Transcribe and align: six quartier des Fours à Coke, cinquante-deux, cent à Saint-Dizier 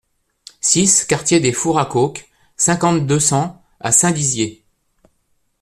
six 0.61 1.05
quartier 1.05 1.39
des 1.39 1.53
Fours 1.53 1.77
à 1.77 1.85
Coke, 1.85 2.27
cinquante-deux, 2.57 3.19
cent 3.19 3.61
à 3.79 3.91
Saint-Dizier 3.91 4.63